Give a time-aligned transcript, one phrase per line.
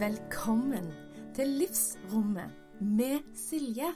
[0.00, 0.92] Velkommen
[1.34, 2.50] til Livsrommet
[2.80, 3.88] med Silje.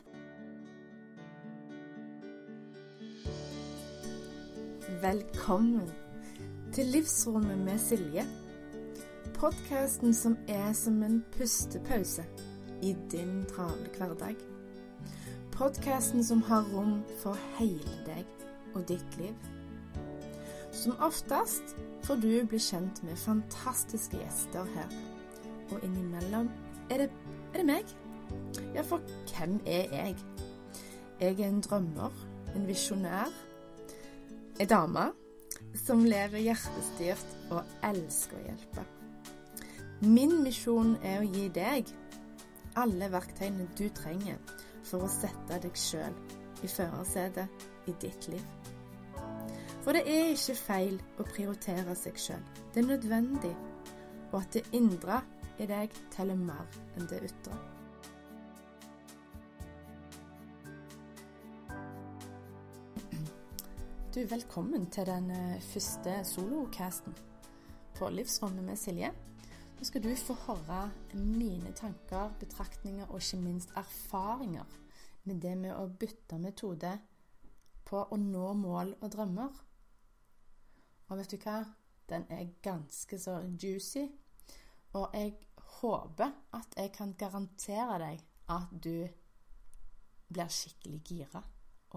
[5.02, 5.88] Velkommen
[6.72, 8.26] til Livsrommet med Silje.
[9.34, 12.26] Podkasten som er som en pustepause
[12.82, 14.36] i din travle hverdag.
[15.52, 18.28] Podkasten som har rom for hele deg
[18.74, 19.34] og ditt liv.
[20.72, 25.13] Som oftest får du bli kjent med fantastiske gjester her.
[25.70, 26.50] Og innimellom
[26.90, 27.10] er det,
[27.52, 27.96] er det meg.
[28.74, 30.16] Ja, for hvem er jeg?
[31.20, 32.12] Jeg er en drømmer,
[32.56, 33.30] en visjonær,
[34.60, 35.08] ei dame
[35.78, 38.84] som lever hjertestyrt og elsker å hjelpe.
[40.04, 41.90] Min misjon er å gi deg
[42.78, 44.38] alle verktøyene du trenger
[44.84, 46.14] for å sette deg sjøl
[46.64, 48.44] i førersetet i ditt liv.
[49.84, 52.44] For det er ikke feil å prioritere seg sjøl.
[52.72, 53.52] Det er nødvendig.
[54.32, 55.20] Og at det indre
[55.58, 56.66] i deg teller mer
[56.96, 57.56] enn det ytre.
[64.14, 67.14] Du, velkommen til den eh, første solocasten
[67.98, 69.10] på Livsrommet med Silje.
[69.74, 70.84] Nå skal du få høre
[71.18, 74.70] mine tanker, betraktninger og ikke minst erfaringer
[75.26, 76.92] med det med å bytte metode
[77.84, 79.62] på å nå mål og drømmer.
[81.10, 81.64] Og vet du hva?
[82.08, 84.06] Den er ganske så juicy.
[84.94, 85.34] Og jeg
[85.80, 88.20] håper at jeg kan garantere deg
[88.54, 89.06] at du
[90.30, 91.42] blir skikkelig gira.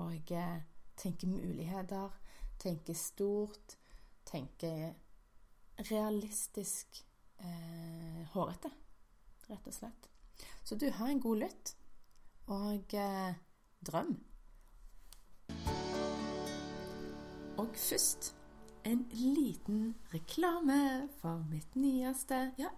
[0.02, 0.62] Og eh,
[0.98, 2.14] tenker muligheter,
[2.60, 3.78] tenker stort,
[4.26, 4.94] tenker
[5.90, 7.04] realistisk
[7.40, 8.72] eh, hårete,
[9.50, 10.10] rett og slett.
[10.64, 11.76] Så du har en god lytt,
[12.48, 13.38] og eh,
[13.86, 14.18] drøm.
[17.58, 18.34] Og først
[18.86, 22.70] en liten reklame for mitt nyeste ja,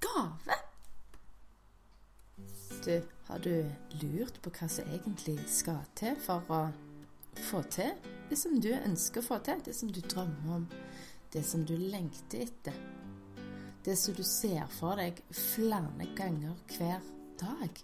[0.00, 0.58] gave.
[2.84, 3.70] Du, har du
[4.02, 6.64] lurt på hva som egentlig skal til for å
[7.48, 7.94] få til
[8.28, 10.66] det som du ønsker å få til, det som du drømmer om,
[11.32, 12.76] det som du lengter etter?
[13.84, 17.04] Det som du ser for deg flere ganger hver
[17.40, 17.82] dag?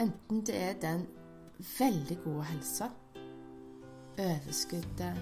[0.00, 1.04] Enten det er den
[1.78, 2.88] veldig gode helsa,
[4.16, 5.20] overskuddet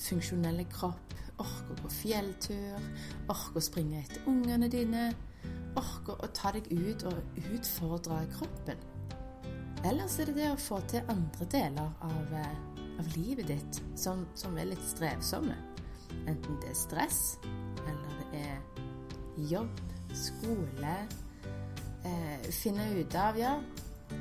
[0.00, 2.88] funksjonelle kropp, orker å gå fjelltur,
[3.28, 5.08] orker å springe etter ungene dine,
[5.78, 8.82] orker å ta deg ut og utfordre kroppen.
[9.84, 12.54] Ellers er det det å få til andre deler av, eh,
[13.00, 15.56] av livet ditt som, som, er litt strevsomme.
[16.24, 17.20] Enten det er stress,
[17.84, 19.80] eller det er jobb,
[20.14, 20.94] skole
[22.06, 23.56] eh, Finne ut av ja,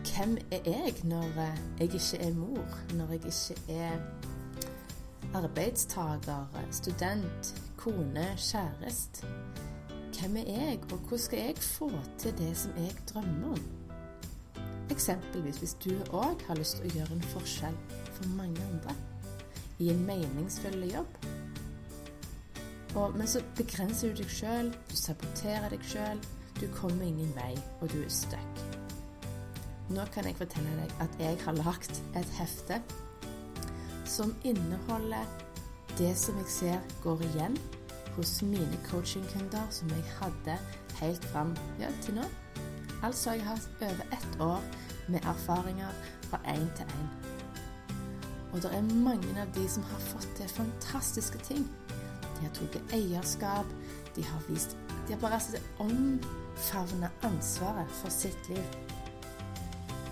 [0.09, 4.01] hvem er jeg når eh, jeg ikke er mor, når jeg ikke er
[5.33, 9.27] arbeidstaker, student, kone, kjæreste.
[10.19, 13.63] Hvem er jeg, og hvordan skal jeg få til det som jeg drømmer om?
[14.91, 17.77] Eksempelvis hvis du òg har lyst til å gjøre en forskjell
[18.13, 18.95] for mange andre
[19.81, 21.17] i en meningsfull jobb.
[22.95, 26.21] Og, men så begrenser du deg sjøl, du saboterer deg sjøl,
[26.59, 28.61] du kommer ingen vei, og du er stuck.
[29.89, 32.77] Nå kan jeg fortelle deg at jeg har lagd et hefte
[34.13, 35.25] som inneholder
[35.97, 37.55] det som jeg ser går igjen
[38.15, 40.57] hos mine coachingkunder som jeg hadde
[40.99, 42.25] helt fram ja, til nå.
[43.03, 44.61] Altså jeg har over ett år
[45.07, 45.89] med erfaringer
[46.29, 47.09] fra én til én.
[48.53, 51.65] Og det er mange av de som har fått til fantastiske ting.
[52.37, 53.65] De har tatt eierskap,
[54.15, 58.63] de har vist De har bare altså omfavna ansvaret for sitt liv.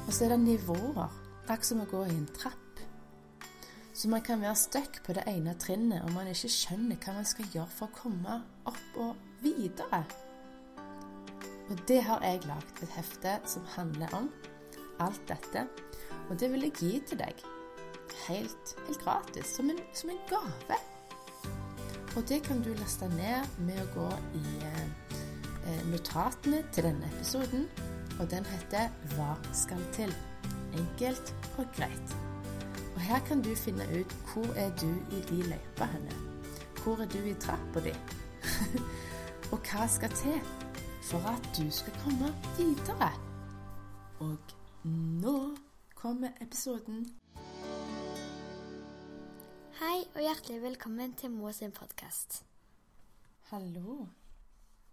[0.07, 1.07] Og så er det nivåer.
[1.47, 2.60] Akkurat som å gå i en trapp.
[4.01, 7.27] Så man kan være stuck på det ene trinnet og man ikke skjønner hva man
[7.29, 8.37] skal gjøre for å komme
[8.71, 9.99] opp og videre.
[11.69, 14.31] Og det har jeg lagd et hefte som handler om
[15.05, 15.67] alt dette.
[16.31, 17.43] Og det vil jeg gi til deg
[18.23, 20.81] helt, helt gratis, som en, som en, gave.
[22.15, 24.09] Og det kan du laste ned med å gå
[24.41, 27.69] i eh, notatene til denne episoden.
[28.17, 30.17] Og den heter 'Hva skal til?'
[30.73, 32.30] Enkelt og greit.
[33.01, 36.17] Og her kan du finne ut hvor er du i de løypa henne.
[36.83, 37.93] Hvor er du i trappa di?
[39.51, 40.37] og hva skal til
[41.09, 43.09] for at du skal komme videre?
[44.21, 44.53] Og
[45.25, 45.33] nå
[45.97, 47.07] kommer episoden.
[49.81, 52.43] Hei og hjertelig velkommen til Mo sin podkast.
[53.49, 54.05] Hallo.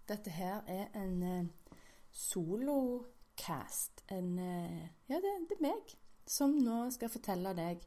[0.08, 1.72] Dette her er en uh,
[2.10, 4.00] solocast.
[4.08, 5.98] En uh, Ja, det, det er meg
[6.28, 7.84] som nå skal fortelle deg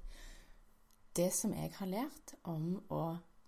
[1.16, 3.04] det som jeg har lært om å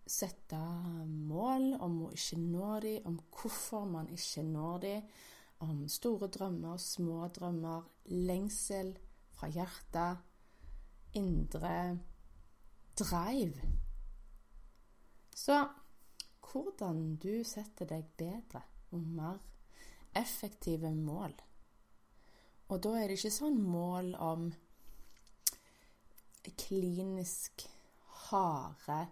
[0.05, 0.59] sette
[1.07, 5.05] mål, om å ikke nå dem, om hvorfor man ikke når dem,
[5.63, 8.91] om store drømmer, små drømmer, lengsel
[9.31, 10.19] fra hjertet,
[11.15, 11.77] indre
[12.99, 13.71] drive.
[15.33, 15.55] Så
[16.51, 18.61] hvordan du setter deg bedre
[18.91, 19.39] og mer
[20.19, 21.33] effektive mål.
[22.69, 24.51] Og da er det ikke sånn mål om
[26.51, 27.69] klinisk
[28.29, 29.07] harde,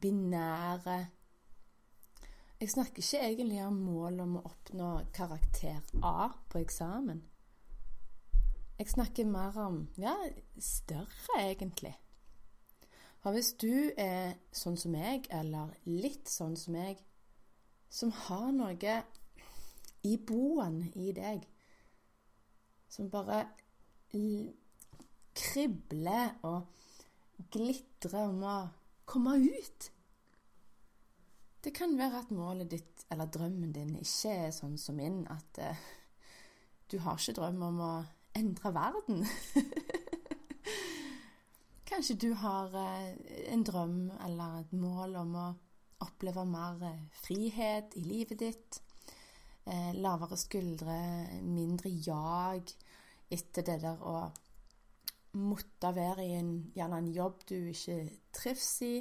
[0.00, 1.06] binære
[2.60, 7.20] Jeg snakker ikke egentlig om mål om å oppnå karakter A på eksamen.
[8.78, 10.14] Jeg snakker mer om ja,
[10.58, 11.92] større, egentlig.
[13.20, 17.02] For hvis du er sånn som meg, eller litt sånn som meg,
[17.90, 18.96] som har noe
[20.06, 21.44] i boen i deg
[22.88, 23.42] som bare
[25.36, 26.66] kribler og
[27.52, 28.56] glitrer om å
[29.08, 29.90] komme ut.
[31.66, 35.60] Det kan være at målet ditt, eller drømmen din, ikke er sånn som min, at
[35.62, 35.86] uh,
[36.90, 37.92] du har ikke drøm om å
[38.38, 39.24] endre verden.
[41.90, 43.10] Kanskje du har uh,
[43.50, 43.98] en drøm
[44.28, 45.46] eller et mål om å
[46.06, 48.82] oppleve mer uh, frihet i livet ditt.
[49.98, 50.96] lavere skuldre,
[51.42, 52.70] mindre jag
[53.34, 54.20] etter det der å
[55.36, 57.98] måtte være i en, gjerne en jobb du ikke
[58.34, 58.94] trives i,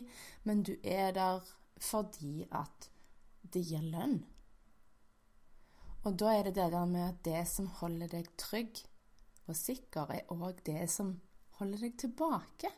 [0.43, 1.43] men du er der
[1.81, 2.89] fordi at
[3.53, 4.19] det gir lønn.
[6.05, 8.83] Og da er det det der med at det som holder deg trygg
[9.47, 11.15] og sikker, er òg det som
[11.59, 12.71] holder deg tilbake.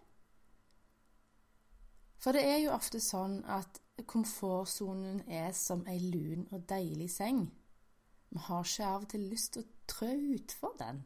[2.18, 7.46] For det er jo ofte sånn at komfortsonen er som ei lun og deilig seng.
[8.30, 11.04] Vi har ikke av og til lyst til å trø utfor den.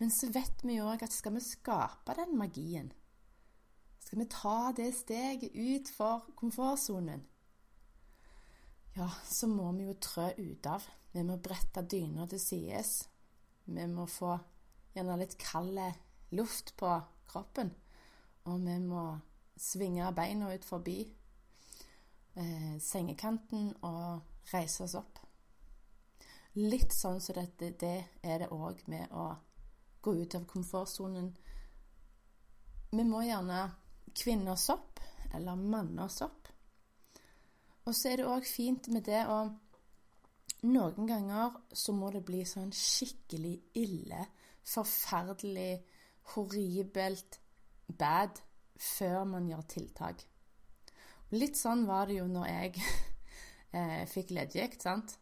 [0.00, 2.90] Men så vet vi jo òg at skal vi skape den magien,
[4.02, 7.22] skal vi ta det steget ut for komfortsonen,
[8.94, 10.84] ja, så må vi jo trø ut av.
[11.14, 12.92] Vi må brette dyna til sides.
[13.66, 14.36] Vi må få
[14.94, 15.80] gjerne litt kald
[16.34, 16.90] luft på
[17.30, 17.72] kroppen.
[18.46, 19.04] Og vi må
[19.58, 20.98] svinge beina ut forbi
[22.38, 25.18] eh, sengekanten og reise oss opp.
[26.54, 29.32] Litt sånn som dette, det er det òg med å
[30.04, 31.30] gå ut av komfortsonen.
[32.94, 33.64] Vi må gjerne
[34.14, 35.00] kvinne oss opp,
[35.34, 36.50] eller manne oss opp.
[37.84, 39.44] Og så er det òg fint med det å
[40.64, 44.22] Noen ganger så må det bli sånn skikkelig ille,
[44.64, 45.82] forferdelig,
[46.32, 47.36] horribelt
[47.84, 48.40] bad
[48.80, 50.24] før man gjør tiltak.
[51.36, 52.80] Litt sånn var det jo når jeg
[53.76, 55.18] eh, fikk leddgikt, sant.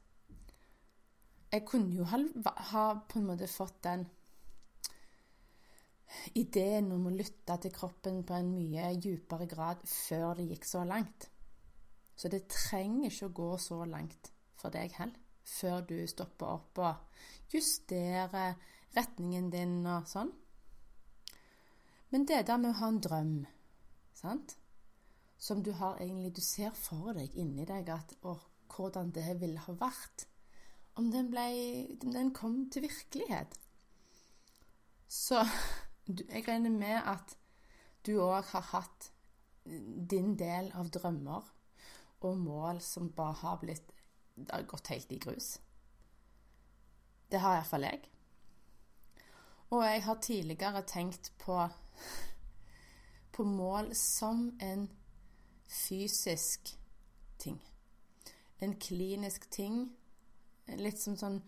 [1.51, 2.23] Jeg kunne jo ha,
[2.71, 4.07] ha på en måte fått den
[6.39, 10.85] ideen om å lytte til kroppen på en mye dypere grad før det gikk så
[10.89, 11.29] langt.
[12.17, 16.79] Så det trenger ikke å gå så langt for deg heller, før du stopper opp
[16.79, 18.55] og justerer
[18.95, 20.31] retningen din og sånn.
[22.13, 23.37] Men det der med å ha en drøm,
[24.15, 24.59] sant?
[25.43, 28.37] som du har egentlig Du ser for deg inni deg at å,
[28.71, 30.29] hvordan det ville ha vært
[30.95, 31.47] om den, ble,
[32.05, 33.57] den kom til virkelighet.
[35.09, 35.41] Så
[36.07, 37.37] jeg regner med at
[38.07, 39.11] du òg har hatt
[40.11, 41.51] din del av drømmer
[42.27, 43.93] og mål som bare har blitt
[44.35, 45.59] Det har gått helt i grus.
[47.29, 47.99] Det har iallfall jeg.
[49.71, 51.69] Og jeg har tidligere tenkt på,
[53.35, 54.89] på mål som en
[55.69, 56.73] fysisk
[57.39, 57.61] ting.
[58.59, 59.85] En klinisk ting.
[60.81, 61.43] Litt som sånn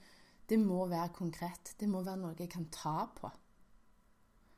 [0.49, 1.73] Det må være konkret.
[1.80, 3.30] Det må være noe jeg kan ta på.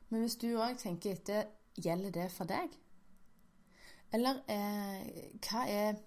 [0.09, 1.47] Men hvis du òg tenker etter
[1.83, 2.75] gjelder det for deg?
[4.15, 5.07] Eller eh,
[5.43, 5.97] hva er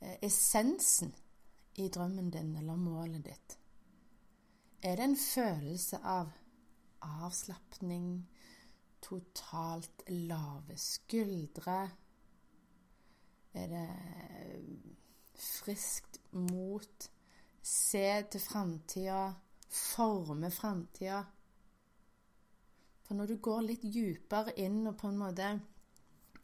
[0.00, 1.10] eh, essensen
[1.78, 3.56] i drømmen din eller målet ditt?
[4.82, 6.30] Er det en følelse av
[7.02, 8.28] avslapning,
[9.02, 11.80] totalt lave skuldre?
[13.54, 13.88] Er det
[15.34, 17.10] friskt mot?
[17.62, 19.32] Se til framtida,
[19.68, 21.24] forme framtida?
[23.08, 25.52] For når du går litt dypere inn og på en måte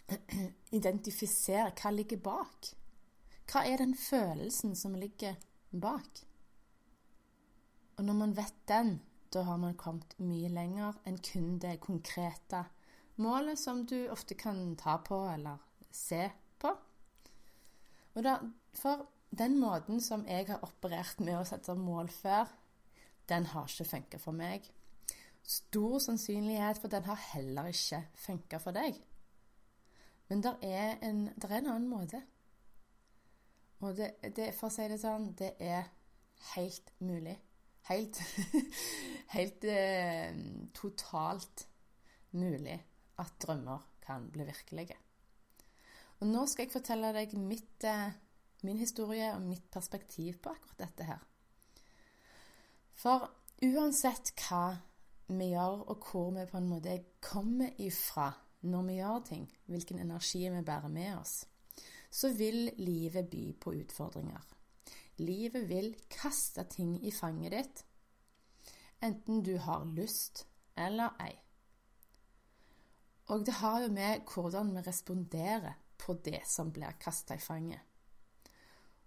[0.78, 2.70] identifiserer hva ligger bak
[3.52, 5.36] Hva er den følelsen som ligger
[5.70, 6.22] bak?
[7.98, 8.94] Og når man vet den,
[9.28, 12.64] da har man kommet mye lenger enn kun det konkrete
[13.20, 15.60] målet som du ofte kan ta på eller
[15.92, 16.24] se
[16.58, 16.72] på.
[18.14, 18.38] Og da,
[18.74, 19.04] for
[19.36, 22.48] den måten som jeg har operert med å sette mål før,
[23.28, 24.72] den har ikke funka for meg
[25.44, 28.96] stor sannsynlighet for den har heller ikke funka for deg.
[30.28, 32.22] Men det er, er, en annen måte.
[33.84, 35.90] Og det, det, for å si det sånn, det er
[36.54, 37.36] helt mulig.
[37.90, 38.16] Helt,
[39.36, 40.32] helt eh,
[40.72, 41.66] totalt
[42.32, 42.78] mulig
[43.20, 44.96] at drømmer kan bli virkelige.
[46.22, 48.16] Og nå skal jeg fortelle deg mitt, eh,
[48.64, 51.20] min historie og mitt perspektiv på akkurat dette her.
[52.96, 53.28] For
[53.64, 54.78] uansett hva
[55.28, 58.30] vi gjør, og hvor vi på en måte kommer ifra
[58.64, 61.44] når vi gjør ting, hvilken energi vi bærer med oss,
[62.10, 64.42] så vil livet by på utfordringer.
[65.18, 67.84] Livet vil kaste ting i fanget ditt,
[69.04, 71.34] enten du har lyst eller ei.
[73.32, 77.80] Og det har jo med hvordan vi responderer på det som blir kasta i fanget.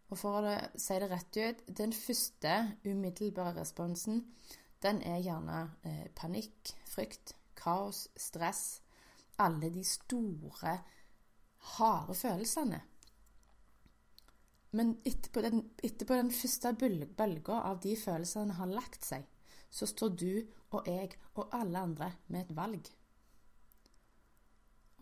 [0.09, 2.53] Og for å si det rett ut, den første
[2.85, 4.23] umiddelbare responsen,
[4.83, 8.81] den er gjerne eh, panikk, frykt, kaos, stress.
[9.37, 10.77] Alle de store,
[11.77, 12.79] harde følelsene.
[14.77, 19.25] Men etterpå den, etterpå den første bølga av de følelsene har lagt seg,
[19.69, 20.31] så står du
[20.75, 22.89] og jeg og alle andre med et valg.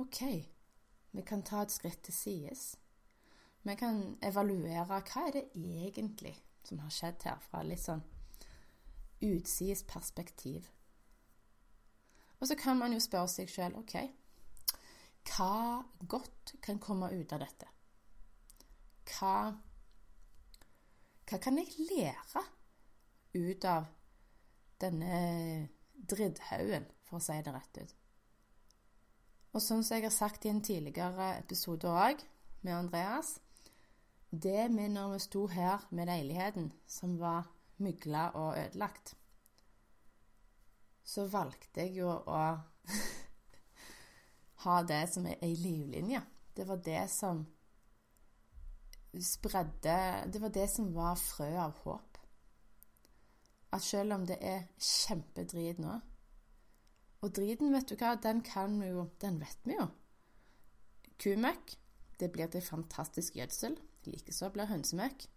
[0.03, 0.21] OK,
[1.15, 2.65] vi kan ta et skritt til sides.
[3.63, 8.03] Vi kan evaluere hva er det egentlig som har skjedd her, fra litt sånn
[9.25, 10.69] utsides perspektiv.
[12.39, 13.95] Og så kan man jo spørre seg sjøl OK,
[15.31, 17.75] hva godt kan komme ut av dette?
[19.05, 19.53] hva,
[21.29, 22.43] hva kan jeg lære
[23.35, 23.87] ut av
[24.81, 25.19] denne
[25.95, 27.95] dritthaugen, for å si det rett ut?
[29.55, 32.23] Og sånn som jeg har sagt i en tidligere episode òg,
[32.65, 33.35] med Andreas
[34.31, 37.45] Det med når vi sto her med leiligheten som var
[37.83, 39.15] mygla og ødelagt,
[41.05, 42.39] så valgte jeg jo å
[44.65, 46.21] ha det som ei livlinje.
[46.55, 47.43] Det var det som
[49.21, 52.17] spredde Det var det som var frø av håp.
[53.71, 55.93] At selv om det er kjempedrit nå
[57.23, 59.87] Og driten, vet du hva, den kan vi jo Den vet vi jo.
[61.19, 61.77] Kumøkk,
[62.19, 63.77] det blir til fantastisk gjødsel.
[64.05, 65.27] Likeså blir hønsemøkk.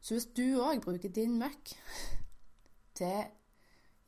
[0.00, 1.74] Så hvis du òg bruker din møkk
[2.98, 3.24] til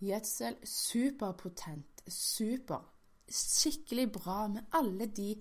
[0.00, 2.84] gjødsel, superpotent, super,
[3.30, 5.34] skikkelig bra med alle de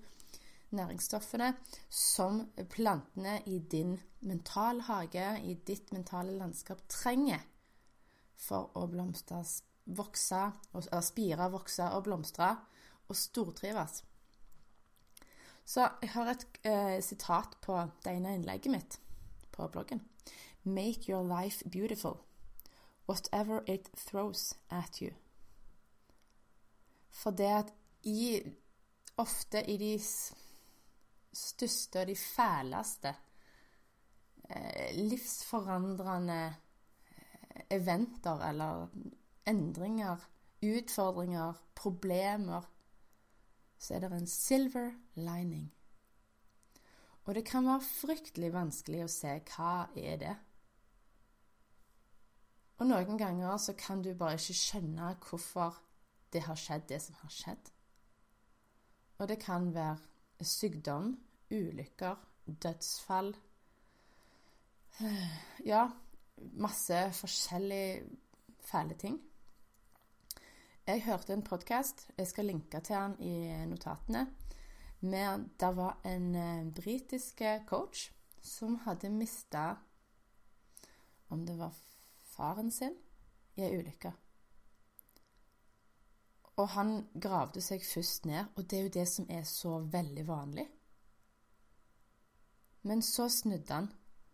[0.70, 1.54] næringsstoffene
[1.88, 7.42] som plantene i din mentalhage, i ditt mentale landskap, trenger
[8.36, 9.42] for å blomstre,
[9.86, 10.44] vokse,
[11.02, 12.52] spire, vokse og blomstre
[13.08, 14.02] og stortrives.
[15.64, 18.98] Så jeg har et eh, sitat på det ene innlegget mitt
[19.60, 20.02] på bloggen.
[20.62, 22.16] Make your life beautiful,
[23.08, 25.10] whatever it throws at you.
[27.10, 28.42] For det at i
[29.20, 30.00] Ofte i de
[31.32, 33.14] største og de fæleste
[34.50, 36.54] eh, livsforandrende
[37.10, 38.86] eh, eventer eller
[39.46, 40.16] endringer,
[40.62, 42.62] utfordringer, problemer,
[43.78, 45.74] så er det en silver lining.
[47.28, 50.36] Og det kan være fryktelig vanskelig å se hva er det.
[52.80, 55.76] Og noen ganger så kan du bare ikke skjønne hvorfor
[56.32, 57.70] det har skjedd, det som har skjedd.
[59.20, 61.12] Og det kan være sykdom,
[61.52, 63.34] ulykker, dødsfall
[65.64, 65.88] Ja,
[66.36, 68.04] masse forskjellige
[68.60, 69.20] fæle ting.
[70.86, 74.26] Jeg hørte en podkast, jeg skal linke til den i notatene,
[75.00, 78.10] men det var en eh, britisk coach
[78.42, 79.76] som hadde mista
[81.28, 81.74] Om det var
[82.32, 82.96] faren sin
[83.56, 84.10] i ei ulykke.
[86.58, 90.26] Og han gravde seg først ned, og det er jo det som er så veldig
[90.28, 90.66] vanlig.
[92.82, 93.88] Men så snudde han,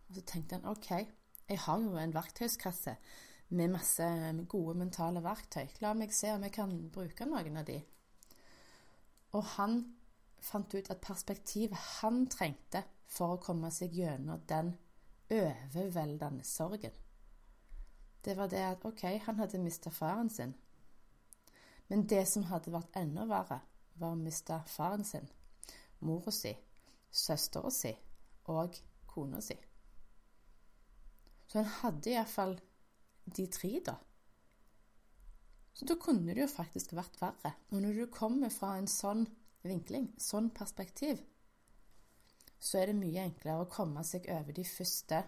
[0.07, 0.89] og så tenkte han OK,
[1.47, 2.95] jeg har jo en verktøyskasse
[3.49, 4.07] med masse
[4.49, 5.67] gode mentale verktøy.
[5.83, 7.77] La meg se om jeg kan bruke noen av de.
[9.35, 9.79] Og han
[10.43, 14.73] fant ut at perspektivet han trengte for å komme seg gjennom den
[15.31, 16.93] overveldende sorgen,
[18.27, 20.53] det var det at OK, han hadde mista faren sin.
[21.87, 23.61] Men det som hadde vært enda verre,
[23.95, 25.29] var å miste faren sin,
[26.03, 26.51] mora si,
[27.07, 27.93] søstera si
[28.51, 28.75] og
[29.07, 29.55] kona si.
[31.47, 32.57] Så han hadde iallfall
[33.37, 33.95] de tre, da.
[35.73, 37.53] Så da kunne det jo faktisk vært verre.
[37.71, 39.23] Og når du kommer fra en sånn
[39.69, 41.21] vinkling, sånn perspektiv,
[42.59, 45.21] så er det mye enklere å komme seg over de første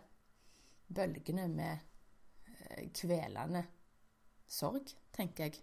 [0.90, 1.78] bølgene med
[2.50, 3.64] eh, kvelende
[4.50, 5.60] sorg, tenker jeg.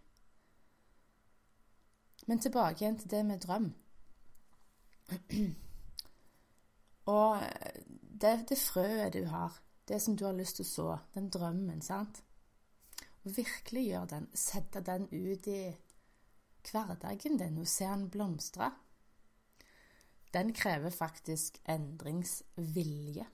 [2.26, 3.68] Men tilbake igjen til det med drøm.
[7.16, 7.42] Og
[7.90, 10.98] det, det frøet du har Det som du har lyst til å så.
[11.14, 12.24] Den drømmen, sant?
[13.22, 14.24] Og virkelig gjøre den.
[14.34, 15.60] Sette den ut i
[16.72, 18.70] hverdagen din og se den blomstre.
[20.34, 23.26] Den krever faktisk endringsvilje.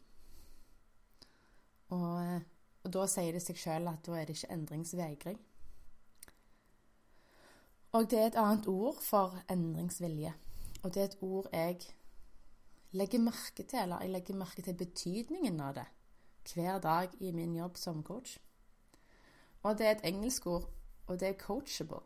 [1.92, 2.42] Og,
[2.84, 5.40] og da sier det seg sjøl at da er det ikke endringsvegring.
[7.92, 10.32] Og det er et annet ord for endringsvilje.
[10.82, 11.80] Og det er et ord jeg
[12.92, 15.88] legger merke til, eller jeg legger merke til betydningen av det
[16.54, 18.38] hver dag i min jobb som coach.
[19.62, 20.70] Og det er et engelsk ord,
[21.06, 22.00] og det er coachable.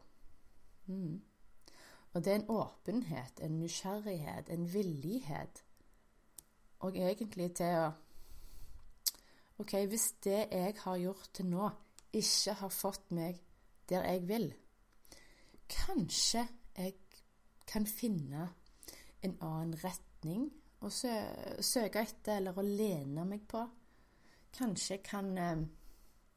[0.86, 1.22] Mm.
[2.12, 5.64] Og det er en åpenhet, en nysgjerrighet, en villighet.
[6.78, 7.90] Og egentlig til å
[9.58, 11.68] OK, hvis det jeg har gjort til nå,
[12.12, 13.38] ikke har fått meg
[13.88, 14.50] der jeg vil,
[15.68, 16.42] kanskje
[16.76, 16.94] jeg
[17.66, 18.50] kan finne
[19.24, 20.50] en annen retning
[20.84, 23.62] å søke etter eller å lene meg på.
[24.56, 25.64] Kanskje jeg kan eh,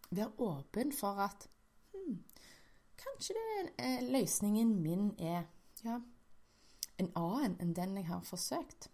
[0.10, 1.48] være åpen for at
[3.00, 5.46] kanskje det, eh, løsningen min er
[5.84, 6.00] ja,
[7.00, 8.90] en annen enn den jeg har forsøkt.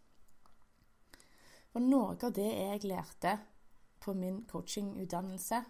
[1.76, 3.38] Og noe av det jeg lærte
[4.00, 5.64] på min coachingutdannelse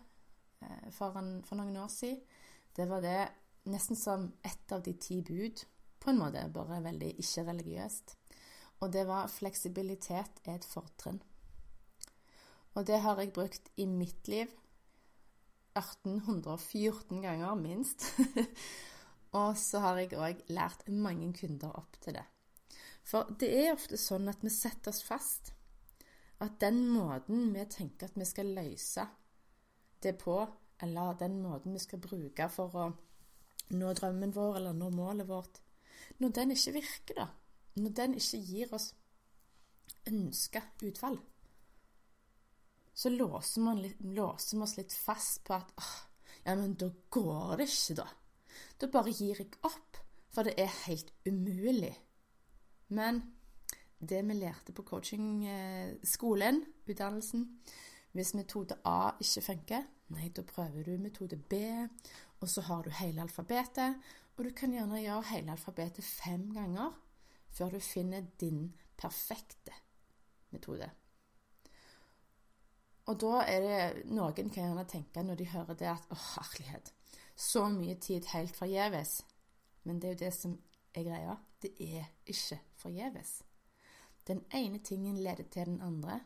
[0.62, 1.15] eh, for,
[1.48, 2.22] for, noen år siden,
[2.75, 3.22] det var det
[3.72, 5.63] nesten som ett av de ti bud,
[6.00, 8.18] på en måte, bare veldig ikke-religiøst.
[8.84, 11.22] Og det var fleksibilitet er et fortrinn.
[12.75, 14.51] Og det har jeg brukt i mitt liv
[15.75, 18.08] 1814 ganger, minst.
[19.39, 22.25] og så har jeg òg lært mange kunder opp til det.
[23.05, 25.51] For det er ofte sånn at vi setter oss fast.
[26.41, 29.05] At den måten vi tenker at vi skal løse
[30.03, 30.39] det på,
[30.84, 32.88] eller den måten vi skal bruke for å
[33.75, 35.62] nå drømmen vår eller nå målet vårt,
[36.20, 37.27] når den ikke virker, da,
[37.81, 38.92] når den ikke gir oss
[40.09, 41.18] ønska utfall,
[42.96, 45.96] så låser, man litt, låser vi oss litt fast på at åh,
[46.46, 48.08] ja, men da går det ikke, da.
[48.79, 50.00] Da bare gir jeg opp,
[50.31, 51.92] for det er helt umulig.
[52.96, 53.22] Men
[54.00, 57.50] det vi lærte på coachingskolen, utdannelsen
[58.16, 61.58] Hvis metode A ikke funker, nei, da prøver du metode B,
[62.40, 63.98] og så har du hele alfabetet,
[64.38, 66.96] og du kan gjerne gjøre hele alfabetet fem ganger
[67.51, 69.75] før du finner din perfekte
[70.55, 70.88] metode.
[73.05, 76.91] Og da er det Noen kan gjerne tenke når de hører det, at å, herlighet,
[77.35, 79.20] så mye tid helt forgjeves.
[79.85, 80.55] Men det er jo det som
[80.96, 81.35] er greia.
[81.61, 83.35] Det er ikke forgjeves.
[84.25, 86.20] Den ene tingen leder til den andre.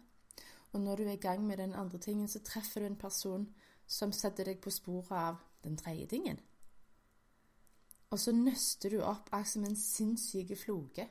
[0.72, 3.48] Og når du er i gang med den andre tingen, så treffer du en person
[3.88, 6.40] som setter deg på sporet av den tredje tingen.
[8.10, 11.08] Og så nøster du opp som en sinnssyk floke.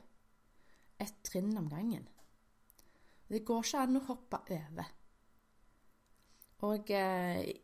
[0.99, 2.07] Et trinn om gangen.
[3.29, 4.89] Det går ikke an å hoppe over.
[6.59, 7.55] Og eh,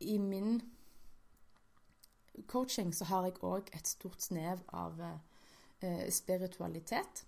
[0.00, 0.62] i min
[2.46, 7.26] coaching så har jeg òg et stort snev av eh, spiritualitet.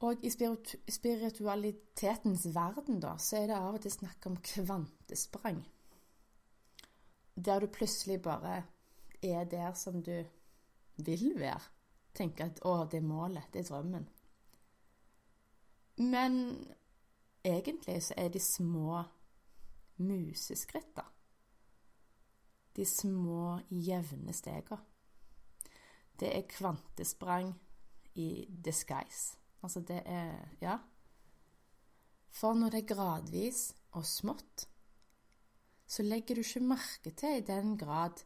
[0.00, 5.64] Og i spiritualitetens verden, da, så er det av og til snakk om kvantesprang.
[7.34, 8.62] Der du plutselig bare
[9.22, 10.24] er der som du
[10.96, 11.60] vil være.
[12.14, 14.06] Tenker at 'å, det er målet, det er drømmen'.
[15.98, 16.66] Men
[17.44, 19.02] egentlig så er de små
[19.98, 20.98] museskritt,
[22.76, 24.78] De små, jevne stegene.
[26.18, 27.52] Det er kvantesprang
[28.14, 29.38] i disguise.
[29.62, 30.78] Altså, det er Ja.
[32.30, 34.68] For når det er gradvis og smått,
[35.86, 38.22] så legger du ikke merke til i den grad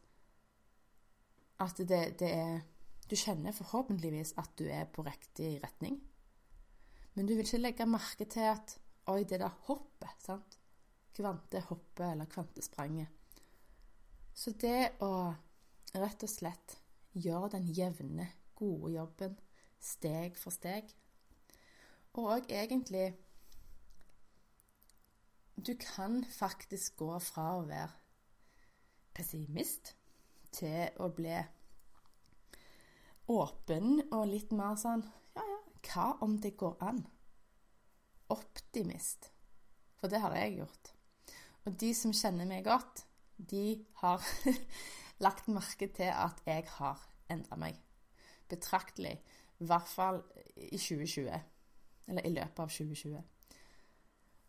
[1.59, 2.61] at det, det er
[3.09, 6.01] Du kjenner forhåpentligvis at du er på riktig retning.
[7.13, 10.59] Men du vil ikke legge merke til at Oi, det der hoppet, sant?
[11.13, 13.07] Kvantehoppet eller kvantespranget.
[14.33, 15.33] Så det å
[15.93, 16.77] rett og slett
[17.13, 19.35] gjøre den jevne, gode jobben
[19.83, 20.89] steg for steg,
[22.13, 23.13] og egentlig
[25.55, 27.91] Du kan faktisk gå fra å være
[29.15, 29.93] pessimist
[30.51, 31.35] til å bli
[33.31, 35.05] åpen og litt mer sånn
[35.37, 37.05] Ja, ja, hva om det går an?
[38.33, 39.29] Optimist.
[39.99, 40.92] For det har jeg gjort.
[41.63, 43.05] Og de som kjenner meg godt,
[43.37, 44.23] de har
[45.25, 47.79] lagt merke til at jeg har endra meg
[48.51, 49.17] betraktelig.
[49.63, 50.21] I hvert fall
[50.57, 51.41] i 2020.
[52.07, 53.21] Eller i løpet av 2020.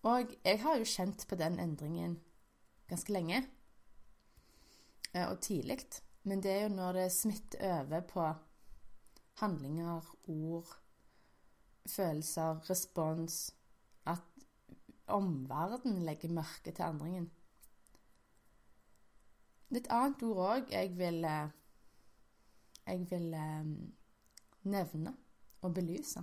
[0.04, 2.18] Og jeg har jo kjent på den endringen
[2.90, 3.44] ganske lenge.
[5.14, 5.78] Eh, og tidlig.
[6.24, 8.26] Men det er jo når det smitter over på
[9.40, 10.68] handlinger, ord,
[11.86, 13.54] følelser, respons
[15.06, 17.30] omverdenen legger merke til endringen.
[19.74, 21.48] Et annet ord òg jeg vil, eh,
[22.86, 23.72] jeg vil eh,
[24.70, 25.16] nevne
[25.62, 26.22] og belyse.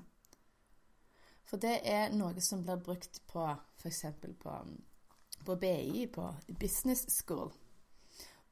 [1.44, 3.44] For det er noe som blir brukt på
[3.82, 4.06] f.eks.
[4.40, 4.54] På,
[5.46, 7.52] på BI, på Business School.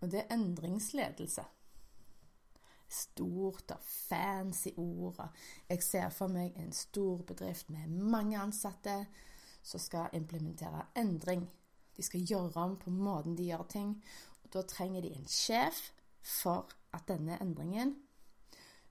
[0.01, 1.45] Og det er endringsledelse.
[2.89, 5.21] Stort og fancy ord.
[5.69, 9.05] Jeg ser for meg en stor bedrift med mange ansatte
[9.63, 11.47] som skal implementere endring.
[11.97, 13.95] De skal gjøre om på måten de gjør ting.
[14.43, 15.89] Og da trenger de en sjef
[16.21, 17.95] for at denne endringen,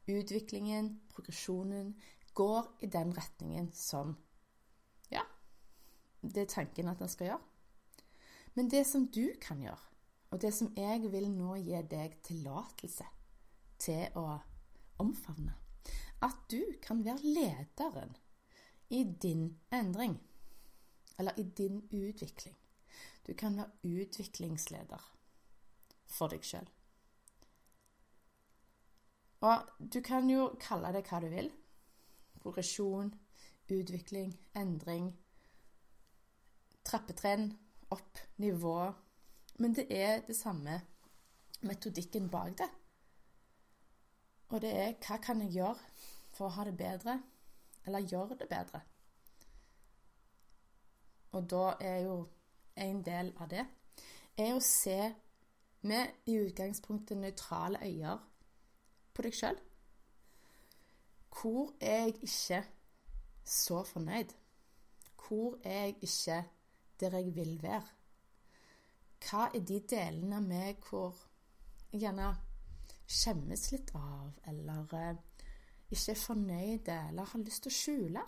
[0.09, 1.97] utviklingen, progresjonen,
[2.35, 4.17] går i den retningen som
[5.11, 5.25] Ja,
[6.23, 7.41] det er tanken at den skal gjøre.
[8.55, 9.89] Men det som du kan gjøre,
[10.31, 13.07] og det som jeg vil nå gi deg tillatelse
[13.79, 14.39] til å
[14.99, 15.55] omfavne
[16.23, 18.17] At du kan være lederen
[18.91, 20.19] i din endring.
[21.19, 22.57] Eller i din utvikling.
[23.27, 25.15] Du kan være utviklingsleder
[26.07, 26.69] for deg sjøl.
[29.41, 31.51] Og du kan jo kalle det hva du vil.
[32.43, 33.13] Progresjon,
[33.69, 35.13] utvikling, endring,
[36.85, 37.53] trappetrinn,
[37.95, 38.93] opp, nivå.
[39.59, 40.81] Men det er det samme
[41.61, 42.69] metodikken bak det.
[44.49, 45.77] Og det er hva kan jeg gjøre
[46.33, 47.19] for å ha det bedre,
[47.85, 48.81] eller gjøre det bedre?
[51.33, 52.19] Og da er jo
[52.77, 53.65] en del av det
[54.39, 54.99] er å se
[55.89, 58.19] med i utgangspunktet nøytrale øyne
[59.15, 59.59] på deg sjøl.
[61.39, 62.63] Hvor er jeg ikke
[63.45, 64.35] så fornøyd?
[65.29, 66.45] Hvor er jeg ikke
[67.01, 67.87] der jeg vil være?
[69.23, 71.19] Hva er de delene av meg hvor
[71.93, 72.31] jeg gjerne
[73.09, 75.21] skjemmes litt av, eller eh,
[75.91, 78.25] ikke er fornøyd, eller har lyst til å skjule?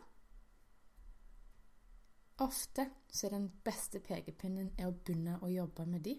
[2.40, 6.14] Ofte så er den beste pekepinnen å begynne å jobbe med de.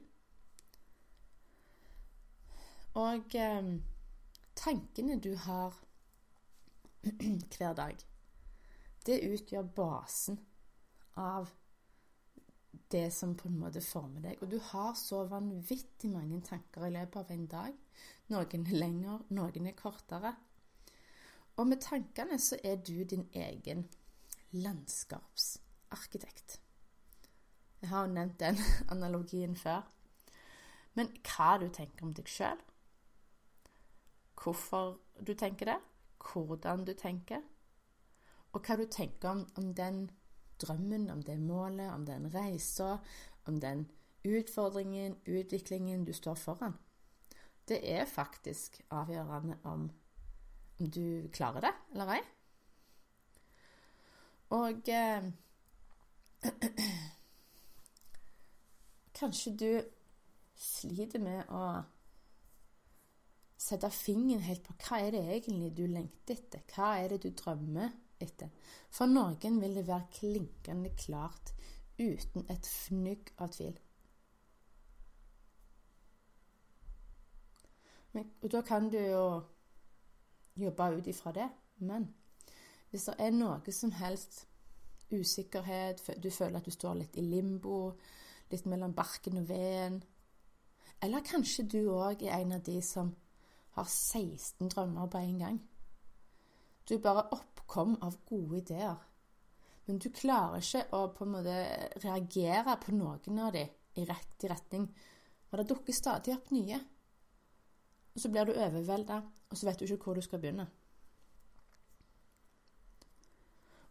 [3.01, 3.71] Og eh,
[4.59, 5.79] tankene du har
[7.55, 8.03] hver dag,
[9.05, 10.37] det utgjør basen
[11.17, 11.49] av
[12.91, 14.43] det som på en måte former deg.
[14.43, 17.81] Og du har så vanvittig mange tanker i løpet av en dag.
[18.29, 20.35] Noen er lengre, noen er kortere.
[21.57, 23.87] Og med tankene så er du din egen
[24.51, 25.55] landskaps
[25.91, 26.59] arkitekt.
[27.81, 28.57] Jeg har jo nevnt den
[28.93, 29.81] analogien før.
[30.93, 32.59] Men hva du tenker om deg sjøl,
[34.41, 35.77] hvorfor du tenker det,
[36.21, 37.41] hvordan du tenker,
[38.51, 40.09] og hva du tenker om, om den
[40.61, 42.97] drømmen, om det målet, om den reisa,
[43.45, 43.87] om den
[44.27, 46.75] utfordringen, utviklingen du står foran.
[47.67, 49.89] Det er faktisk avgjørende om,
[50.79, 52.21] om du klarer det eller ei.
[54.51, 55.31] Og eh,
[59.21, 59.81] Kanskje du
[60.57, 61.83] sliter med å
[63.61, 66.63] sette fingeren helt på hva er det egentlig du lengter etter?
[66.73, 67.89] Hva er det du drømmer
[68.21, 68.49] etter?
[68.89, 71.53] For noen vil det være klinkende klart
[72.01, 73.77] uten et fnugg av tvil.
[78.11, 79.25] Men, og da kan du jo
[80.59, 81.49] jobbe ut ifra det.
[81.77, 82.09] Men
[82.89, 84.47] hvis det er noe som helst
[85.13, 87.93] usikkerhet, du føler at du står litt i limbo,
[88.51, 90.01] litt mellom barken og veden.
[91.01, 93.13] Eller kanskje du òg er en av de som
[93.77, 95.61] har 16 drømmer på en gang.
[96.87, 98.99] Du er bare oppkom av gode ideer.
[99.87, 101.55] Men du klarer ikke å på en måte
[102.03, 104.85] reagere på noen av dem i riktig retning.
[105.51, 106.77] Og det dukker stadig opp nye.
[108.11, 110.67] Og så blir du overvelda, og så vet du ikke hvor du skal begynne.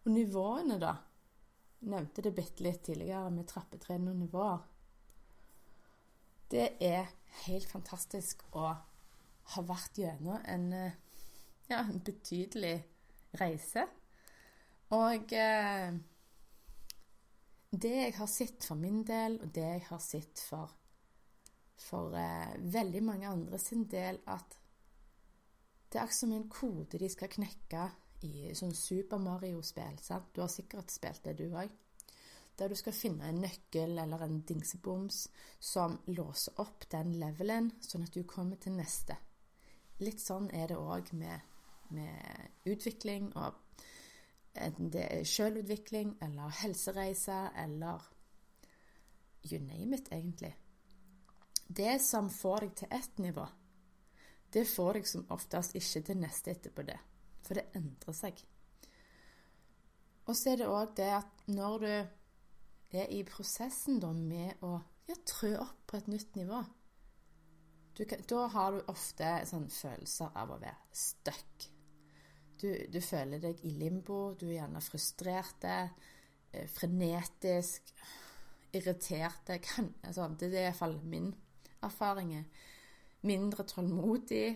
[0.04, 0.94] Og nivåene, da?
[1.80, 4.60] Nevnte det bitte litt tidligere med trappetrinn og nivåer.
[6.50, 7.10] Det er
[7.46, 8.72] helt fantastisk å
[9.54, 10.68] ha vært gjennom en,
[11.70, 12.76] ja, en betydelig
[13.38, 13.86] reise.
[14.94, 15.94] Og eh,
[17.70, 20.72] det jeg har sett for min del, og det jeg har sett for,
[21.78, 24.58] for eh, veldig mange andre sin del, at
[25.90, 27.86] det er akkurat som en kode de skal knekke
[28.26, 29.98] i sånn Super Mario-spill.
[30.02, 30.32] sant?
[30.34, 31.70] Du har sikkert spilt det, du òg.
[32.58, 35.22] Der du skal finne en nøkkel eller en dingseboms
[35.58, 39.16] som låser opp den levelen, sånn at du kommer til neste.
[40.00, 41.40] Litt sånn er det òg med,
[41.96, 43.56] med, utvikling, og
[44.54, 48.04] enten det er sjølutvikling eller helsereise eller
[49.48, 50.52] you name it, egentlig.
[51.68, 53.46] Det som får deg til ett nivå,
[54.52, 56.98] det får deg som oftest ikke til neste etterpå det.
[57.50, 58.38] For det endrer seg.
[60.30, 64.76] Og så er det òg det at når du er i prosessen da med å
[65.10, 66.60] ja, trø opp på et nytt nivå.
[67.98, 71.66] Kan, da har du ofte sånn følelser av å være stuck.
[72.60, 77.90] Du, du, føler deg i limbo, du er gjerne frustrert, eh, frenetisk,
[78.78, 81.32] irritert altså, Det er iallfall min
[81.82, 82.36] erfaring.
[83.26, 84.54] Mindre tålmodig.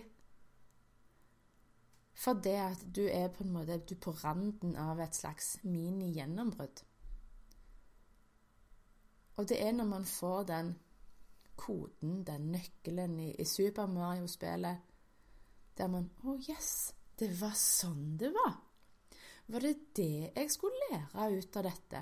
[2.15, 6.83] For det at du er på en måte du på randen av et slags mini-gjennombrudd.
[9.35, 10.75] Og det er når man får den
[11.59, 14.77] koden, den nøkkelen i, i Super Mario-spillet,
[15.75, 16.93] der man Å, oh yes!
[17.15, 18.57] Det var sånn det var.
[19.47, 22.01] Var det det jeg skulle lære ut av dette?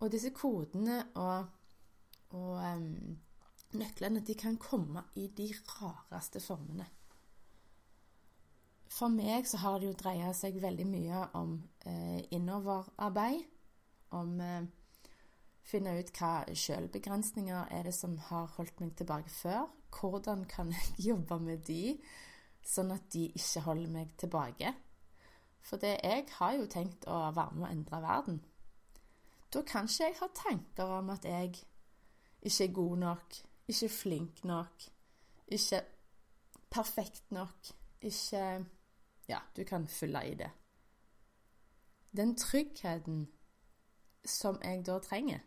[0.00, 1.46] Og disse kodene og,
[2.36, 3.16] og um,
[3.80, 6.88] nøklene, de kan komme i de rareste formene.
[8.90, 11.54] For meg så har det jo dreia seg veldig mye om
[11.86, 13.44] eh, innoverarbeid.
[14.18, 14.66] Om eh,
[15.70, 19.68] finne ut hva sjølbegrensninger er det som har holdt meg tilbake før.
[19.94, 21.94] Hvordan kan jeg jobbe med de,
[22.66, 24.74] sånn at de ikke holder meg tilbake?
[25.62, 28.40] For det, jeg har jo tenkt å være med å endre verden.
[29.50, 31.54] Da kan ikke jeg ha tanker om at jeg
[32.40, 33.38] ikke er god nok,
[33.70, 34.86] ikke flink nok,
[35.52, 35.82] ikke
[36.70, 37.72] perfekt nok,
[38.06, 38.44] ikke
[39.30, 40.50] Ja, du kan fylle i det.
[42.16, 43.28] Den tryggheten
[44.26, 45.44] som jeg da trenger,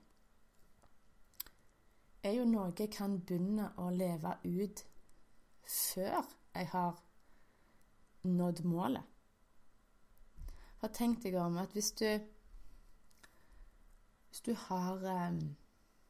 [2.24, 4.86] er jo noe jeg kan begynne å leve ut
[5.68, 6.22] før
[6.56, 7.02] jeg har
[8.24, 9.04] nådd målet.
[10.80, 12.08] Hva tenkte jeg om at hvis du
[14.30, 15.56] Hvis du har ehm,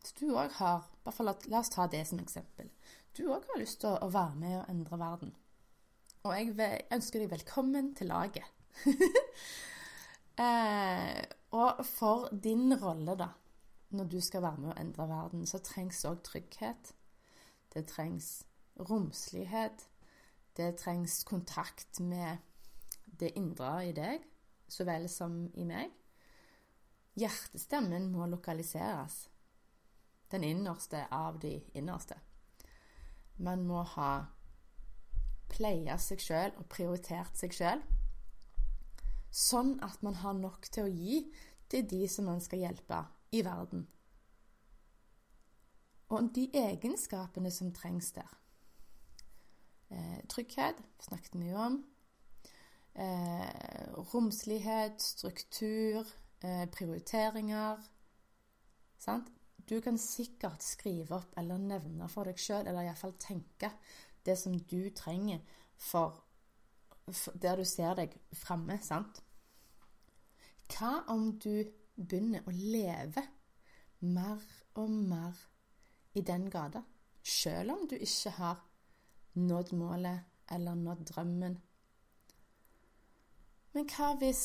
[0.02, 2.70] Hvis du òg har la, oss ta det som eksempel.
[3.18, 5.36] Du òg har lyst til å, være med og endre verden.
[6.24, 8.46] Og jeg ønsker deg velkommen til laget.
[10.46, 11.20] eh,
[11.52, 13.28] og for din rolle, da,
[13.92, 16.94] når du skal være med å endre verden, så trengs òg trygghet.
[17.76, 18.30] Det trengs
[18.80, 19.84] romslighet.
[20.56, 22.40] Det trengs kontakt med
[23.20, 24.24] det indre i deg
[24.72, 25.92] så vel som i meg.
[27.20, 29.26] Hjertestemmen må lokaliseres.
[30.32, 32.16] Den innerste av de innerste.
[33.44, 34.14] Man må ha
[35.54, 37.82] pleia seg sjøl og prioritert seg sjøl,
[39.34, 41.24] sånn at man har nok til å gi
[41.72, 43.00] til de som man skal hjelpe
[43.34, 43.88] i verden.
[46.14, 48.30] Og de egenskapene som trengs der.
[49.94, 51.80] Eh, trygghet snakket mye om.
[52.94, 56.06] Eh, romslighet, struktur,
[56.42, 57.82] eh, prioriteringer.
[58.98, 59.32] Sant?
[59.70, 63.72] Du kan sikkert skrive opp eller nevne for deg sjøl, eller iallfall tenke
[64.26, 65.40] det som du trenger
[65.78, 66.24] for,
[67.12, 68.80] for der du ser deg framme.
[68.82, 69.24] Sant?
[70.74, 71.64] Hva om du
[71.96, 73.24] begynner å leve
[74.04, 74.42] mer
[74.80, 75.38] og mer
[76.18, 76.82] i den gata,
[77.24, 78.64] sjøl om du ikke har
[79.40, 81.56] nådd målet eller nådd drømmen.
[83.74, 84.44] Men hva hvis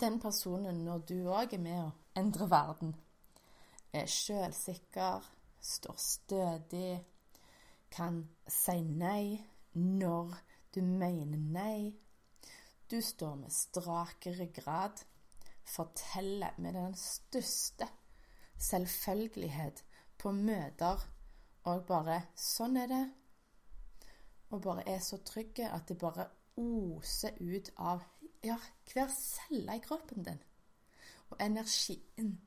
[0.00, 2.94] den personen, når du òg er med å endre verden,
[3.92, 5.26] er sjølsikker,
[5.60, 6.94] står stødig,
[7.92, 9.38] kan si nei
[9.74, 10.34] når
[10.74, 11.92] du mener nei,
[12.90, 15.04] du står med strak ryggrad,
[15.64, 17.88] forteller med den største
[18.58, 19.84] selvfølgelighet
[20.18, 21.04] på møter
[21.64, 23.12] og bare 'Sånn er det.'
[24.50, 28.02] Og bare er så trygge at det bare oser ut av
[28.44, 28.58] ja,
[28.92, 30.42] hver celle i kroppen din.
[31.30, 32.40] Og energien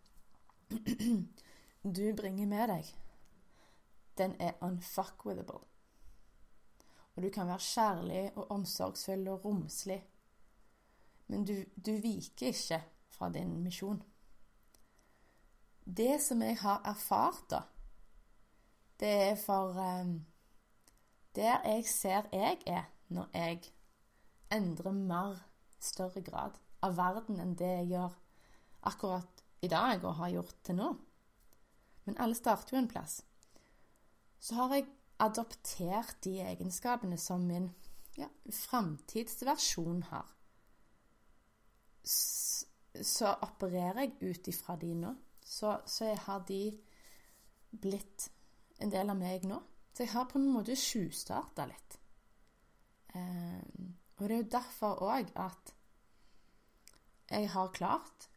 [1.97, 2.91] du bringer med deg,
[4.17, 5.59] den er unfuckwithable.
[7.15, 10.03] Og du kan være kjærlig og omsorgsfull og romslig,
[11.27, 11.53] men du,
[11.85, 14.03] du viker ikke fra din misjon.
[15.97, 17.61] Det som jeg har erfart, da,
[18.99, 20.25] det er for um,
[21.35, 23.61] Der jeg ser jeg er når jeg
[24.51, 25.35] endrer mer,
[25.79, 28.13] større grad av verden enn det jeg gjør
[28.89, 30.87] akkurat i dag og har gjort til nå.
[32.05, 33.19] Men alle starter jo en plass.
[34.45, 34.87] Så har jeg
[35.25, 37.71] adoptert de egenskapene som min
[38.19, 40.35] ja, framtidsversjon har
[43.03, 45.13] så opererer jeg ut ifra de nå.
[45.45, 46.59] Så, så jeg har de
[47.81, 48.29] blitt
[48.81, 49.59] en del av meg nå.
[49.93, 51.97] Så jeg har på en måte tjuvstarta litt.
[53.15, 53.61] Eh,
[54.17, 55.73] og det er jo derfor òg at
[57.31, 58.29] jeg har klart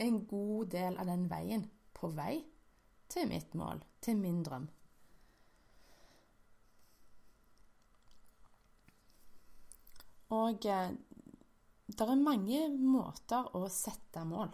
[0.00, 1.66] en god del av den veien
[1.96, 2.38] på vei
[3.10, 4.68] til mitt mål, til min drøm.
[10.30, 10.92] Og eh,
[11.90, 14.52] det er mange måter å sette mål.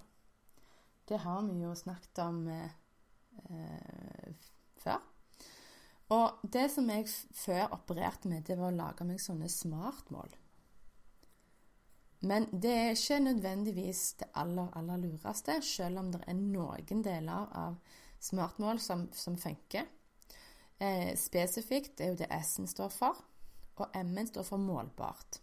[1.06, 2.72] Det har vi jo snakket om eh,
[3.50, 4.32] eh,
[4.80, 5.04] før.
[6.16, 10.32] Og det som jeg før opererte med, det var å lage meg sånne smartmål.
[12.26, 17.52] Men det er ikke nødvendigvis det aller, aller lureste, selv om det er noen deler
[17.52, 17.76] av
[18.20, 19.86] smartmål som, som funker.
[20.78, 23.20] Eh, spesifikt er jo det S-en står for,
[23.76, 25.40] og M-en står for målbart.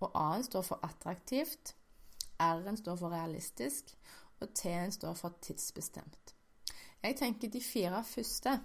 [0.00, 1.74] Og A-en står for attraktivt,
[2.40, 3.96] R-en står for realistisk,
[4.40, 6.34] og T-en står for tidsbestemt.
[7.02, 8.60] Jeg tenker de fire første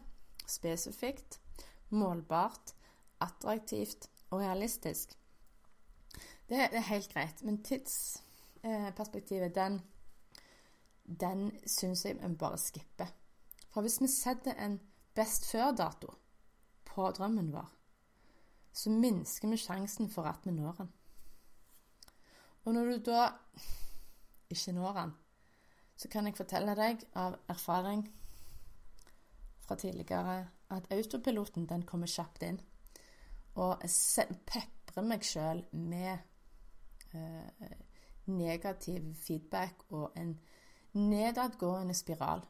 [0.48, 1.40] spesifikt,
[1.90, 2.74] målbart,
[3.22, 5.18] attraktivt og realistisk.
[6.50, 9.82] Det, er helt greit, men tidsperspektivet, den,
[11.20, 13.12] den syns jeg vi bare skipper.
[13.72, 14.80] For hvis vi setter en
[15.16, 16.14] best før-dato
[16.86, 17.70] på drømmen vår,
[18.74, 20.92] så minsker vi sjansen for at vi når den.
[22.66, 23.28] Og når du da
[24.50, 25.14] ikke når den,
[25.96, 28.06] så kan jeg fortelle deg av erfaring
[29.62, 32.60] fra tidligere at autopiloten den kommer kjapt inn.
[33.56, 36.18] Og jeg peprer meg sjøl med
[37.14, 37.76] eh,
[38.32, 40.36] negativ feedback og en
[40.94, 42.42] nedadgående spiral.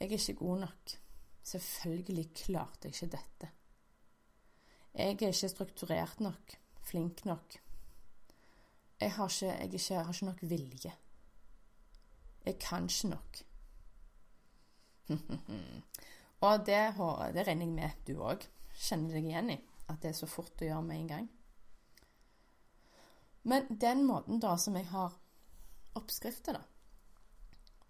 [0.00, 0.96] Jeg er ikke god nok.
[1.42, 3.50] Selvfølgelig klarte jeg ikke dette.
[4.94, 7.58] Jeg er ikke strukturert nok, flink nok.
[9.00, 10.92] Jeg har ikke, jeg ikke, jeg har ikke nok vilje.
[12.46, 13.36] Jeg kan ikke nok.
[16.46, 16.94] og det,
[17.34, 18.46] det regner jeg med du òg
[18.76, 19.58] kjenner deg igjen i.
[19.88, 21.28] At det er så fort å gjøre med en gang.
[23.46, 25.14] Men den måten da som jeg har
[25.98, 26.64] oppskrifter, da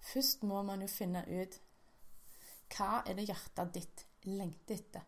[0.06, 1.56] Først må man jo finne ut
[2.76, 5.02] hva er det hjertet ditt lengter etter.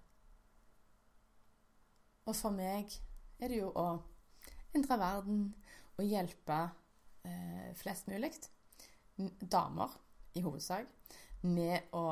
[2.28, 2.92] Og for meg
[3.38, 3.87] er det jo å
[4.76, 5.44] endre verden
[5.98, 6.58] og hjelpe
[7.26, 8.32] eh, flest mulig,
[9.40, 9.94] damer
[10.38, 10.90] i hovedsak,
[11.46, 12.04] med å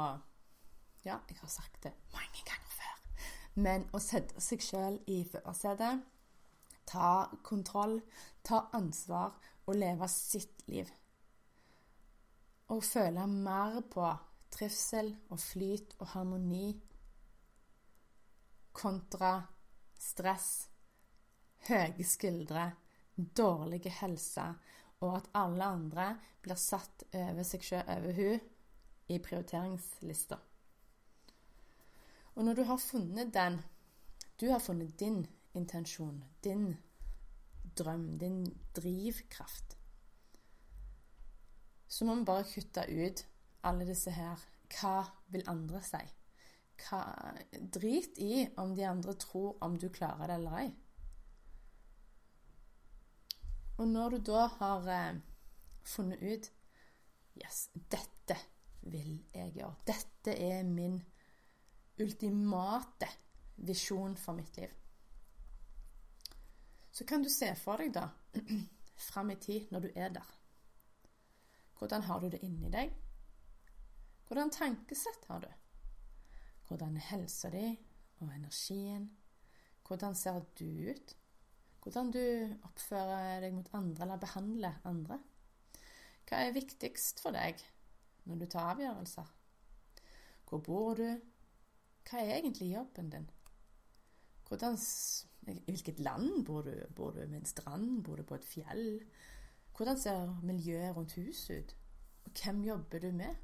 [1.07, 3.27] Ja, jeg har sagt det mange ganger før,
[3.63, 6.01] men å sette seg sjøl i førersetet,
[6.91, 7.11] ta
[7.47, 8.01] kontroll,
[8.43, 10.91] ta ansvar og leve sitt liv.
[12.71, 14.07] Og føle mer på
[14.51, 16.71] trivsel og flyt og harmoni
[18.77, 19.39] kontra
[19.99, 20.69] stress,
[21.69, 22.67] høye skuldre,
[23.17, 24.45] dårlig helse,
[25.01, 26.09] og at alle andre
[26.45, 28.45] blir satt over seg selv, over hun,
[29.09, 30.37] i prioriteringslista.
[32.35, 33.63] Og når du har funnet den
[34.41, 36.77] Du har funnet din intensjon, din
[37.79, 38.45] drøm, din
[38.77, 39.77] drivkraft,
[41.89, 43.23] så må vi bare kutte ut
[43.67, 46.03] alle disse her Hva vil andre si?
[46.83, 47.01] Hva,
[47.73, 50.73] drit i om de andre tror om du klarer det eller ei.
[53.79, 55.23] Og når du da har eh,
[55.85, 56.53] funnet ut
[57.37, 58.39] Yes, dette
[58.89, 59.75] vil jeg gjøre.
[59.87, 60.97] Dette er min
[62.01, 63.09] ultimate
[63.57, 64.73] visjon for mitt liv.
[66.97, 68.07] Så kan du se for deg, da,
[69.11, 70.31] fram i tid, når du er der.
[71.77, 72.95] Hvordan har du det inni deg?
[74.25, 75.51] Hvordan tankesett har du?
[76.69, 77.67] Hvordan er helsa di
[78.25, 79.11] og energien?
[79.85, 81.13] Hvordan ser du ut?
[81.85, 82.23] Hvordan du
[82.65, 85.21] oppfører deg mot andre eller behandler andre.
[86.27, 87.61] Hva er viktigst for deg
[88.25, 89.29] når du tar avgjørelser?
[90.49, 91.13] Hvor bor du?
[92.09, 93.29] Hva er egentlig jobben din?
[94.49, 94.81] Hvordan,
[95.47, 96.75] hvilket land bor du?
[96.97, 98.03] Bor du ved en strand?
[98.05, 99.05] Bor du på et fjell?
[99.77, 101.77] Hvordan ser miljøet rundt huset ut?
[102.25, 103.37] Og hvem jobber du med?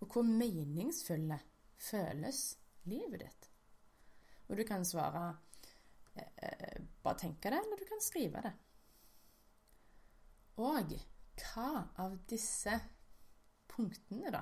[0.00, 1.40] Og hvor meningsfulle
[1.76, 3.50] føles livet ditt?
[4.48, 5.36] Og du kan svare
[6.16, 8.52] eh, bare tenke det, eller du kan skrive det.
[10.58, 10.94] Og
[11.38, 11.72] hva
[12.02, 12.78] av disse
[13.68, 14.40] punktene, da,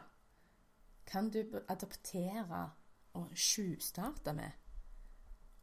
[1.07, 2.63] kan du adoptere
[3.17, 4.66] og tjuvstarte med?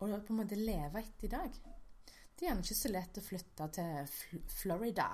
[0.04, 1.56] Og på en måte leve etter i dag?
[2.34, 5.08] Det er gjerne ikke så lett å flytte til Florida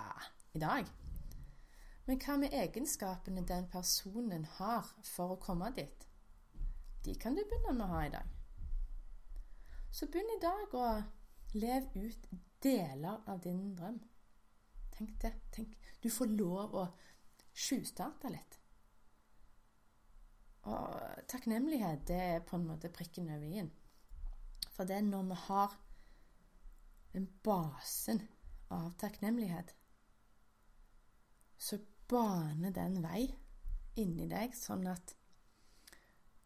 [0.58, 0.90] i dag.
[2.08, 6.08] Men hva med egenskapene den personen har for å komme dit?
[7.06, 8.32] De kan du begynne med å ha i dag.
[9.94, 10.88] Så begynn i dag å
[11.54, 12.26] leve ut
[12.64, 14.00] deler av din drøm.
[14.96, 15.34] Tenk det.
[15.54, 15.78] Tenk.
[16.02, 16.88] Du får lov å
[17.54, 18.58] tjuvstarte litt.
[20.70, 23.72] Og takknemlighet, det er på en måte prikken over i-en.
[24.80, 25.74] For det er når vi har
[27.12, 28.22] den basen
[28.72, 29.74] av takknemlighet,
[31.60, 33.26] så baner den vei
[34.00, 35.18] inni deg, sånn at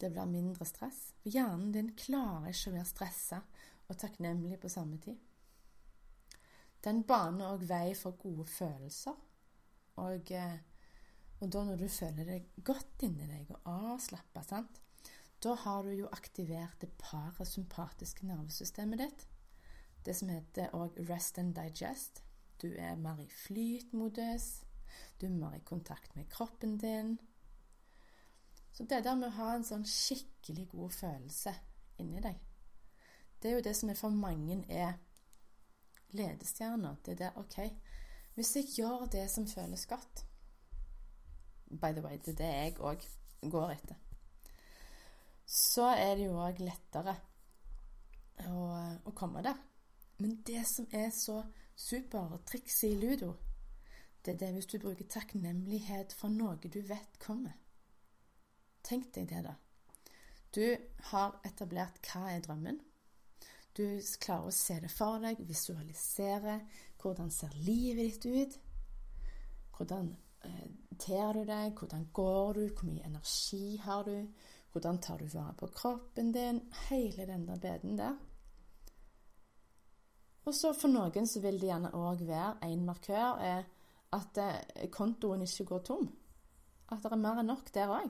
[0.01, 1.11] det blir mindre stress.
[1.29, 3.43] Hjernen din klarer ikke å være stressa
[3.85, 5.21] og takknemlig på samme tid.
[6.81, 9.13] Den baner òg vei for gode følelser.
[10.01, 10.57] Og, eh,
[11.37, 14.41] og, da når du føler deg godt inni deg og avslappa,
[15.43, 19.27] da har du jo aktivert det parasympatiske nervesystemet ditt.
[20.05, 22.23] Det som heter òg rest and digest.
[22.61, 24.63] Du er mer i flytmodus.
[25.19, 27.19] Du er mer i kontakt med kroppen din.
[28.73, 31.53] Så det der med å ha en sånn skikkelig god følelse
[32.01, 32.39] inni deg,
[33.41, 34.95] det er jo det som er for mange er
[36.17, 36.95] ledestjerner.
[37.05, 37.59] Det er der OK,
[38.33, 40.25] hvis jeg gjør det som føles godt
[41.73, 43.05] By the way, det er det jeg òg
[43.49, 44.02] går etter.
[45.45, 47.15] Så er det jo òg lettere
[48.47, 48.67] å,
[49.03, 49.59] å, komme der.
[50.21, 51.41] Men det som er så
[51.75, 53.33] supertriks i ludo,
[54.23, 57.57] det er det hvis du bruker takknemlighet for noe du vet kommer.
[58.83, 59.55] Tenk deg det, da.
[60.53, 60.65] Du
[61.09, 62.79] har etablert hva er drømmen.
[63.73, 63.85] Du
[64.21, 66.59] klarer å se det for deg, visualisere.
[67.01, 68.57] Hvordan ser livet ditt ut?
[69.73, 70.11] Hvordan
[70.45, 70.67] eh,
[71.01, 71.73] ter du deg?
[71.79, 72.67] Hvordan går du?
[72.69, 74.13] Hvor mye energi har du?
[74.73, 76.59] Hvordan tar du vare på kroppen din?
[76.89, 78.15] Hele den der beden der.
[80.45, 83.63] Og så for noen så vil det gjerne òg være en markør er
[84.13, 86.09] at eh, kontoen ikke går tom.
[86.91, 88.09] At det er mer enn nok der òg.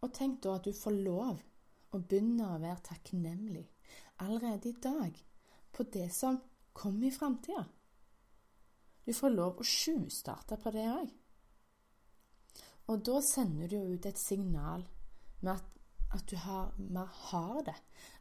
[0.00, 1.40] Og tenk da at du får lov
[1.90, 3.66] å begynne å være takknemlig
[4.22, 5.16] allerede i dag
[5.72, 6.38] på det som
[6.72, 7.64] kommer i framtida.
[9.04, 11.10] Du får lov å tjuvstarte på det òg.
[12.86, 14.86] Og da sender du ut et signal
[15.40, 15.64] med at,
[16.14, 17.76] at du har, mer har det.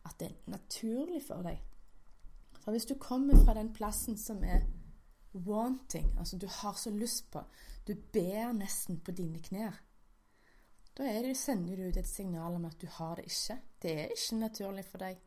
[0.06, 1.62] At det er naturlig for deg.
[2.60, 4.68] For hvis du kommer fra den plassen som er
[5.34, 7.44] wanting, altså du har så lyst på
[7.88, 9.78] Du ber nesten på dine knær
[11.00, 13.56] da det, sender du ut et signal om at du har det ikke.
[13.82, 15.22] Det er ikke naturlig for deg.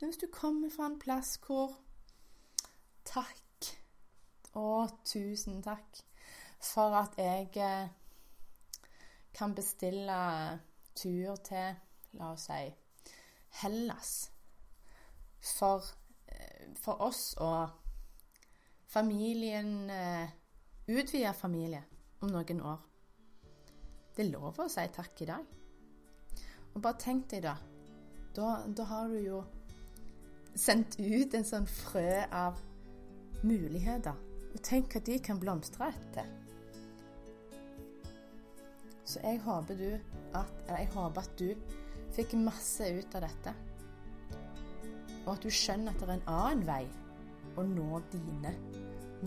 [0.00, 1.74] Men hvis du kommer fra en plass hvor
[3.04, 3.68] Takk.
[4.56, 6.00] Å, tusen takk
[6.64, 7.90] for at jeg eh,
[9.36, 10.16] kan bestille
[10.96, 11.76] tur til,
[12.16, 12.70] la oss si,
[13.60, 14.12] Hellas.
[15.58, 15.84] For,
[16.28, 17.68] eh, for oss og
[18.88, 19.90] familien
[20.86, 21.82] Utvide Utvida familie
[22.20, 22.82] om noen år.
[24.16, 25.48] Det er lov å si takk i dag.
[26.74, 27.56] Og bare tenk deg, da.
[28.36, 29.42] Da, da har du jo
[30.56, 32.60] sendt ut en sånn frø av
[33.42, 34.16] muligheter.
[34.54, 36.45] Og tenk hva de kan blomstre etter.
[39.06, 40.00] Så jeg håper,
[40.34, 41.52] at, jeg håper at du
[42.16, 43.52] fikk masse ut av dette.
[45.26, 46.82] Og at du skjønner at det er en annen vei
[47.56, 48.52] å nå dine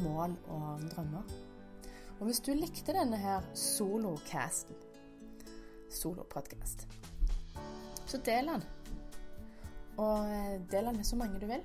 [0.03, 1.31] mål og drømmer.
[2.19, 4.75] Og hvis du likte denne her solocasten,
[5.89, 6.83] solopodcast,
[8.05, 8.65] så del den.
[9.99, 11.63] Og eh, del den med så mange du vil.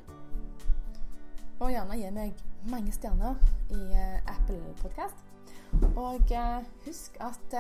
[1.59, 3.39] Og gjerne gi meg mange stjerner
[3.71, 5.21] i uh, Apple Podcast.
[5.97, 7.59] Og uh, husk at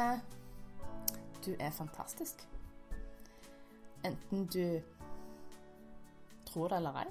[1.46, 2.48] du er fantastisk.
[4.04, 4.80] Enten du
[6.46, 7.06] tror det eller ei.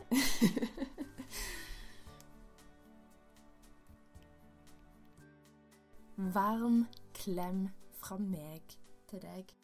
[6.33, 8.61] Varm klem fra meg
[9.09, 9.62] til deg.